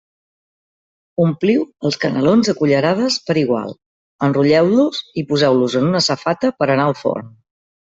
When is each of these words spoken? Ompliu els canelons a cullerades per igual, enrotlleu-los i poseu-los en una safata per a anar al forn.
Ompliu 1.25 1.65
els 1.89 1.97
canelons 2.05 2.49
a 2.53 2.55
cullerades 2.61 3.19
per 3.29 3.37
igual, 3.43 3.77
enrotlleu-los 4.29 5.05
i 5.23 5.27
poseu-los 5.35 5.79
en 5.83 5.89
una 5.93 6.05
safata 6.09 6.55
per 6.63 6.71
a 6.71 6.75
anar 6.81 6.91
al 6.91 6.99
forn. 7.07 7.33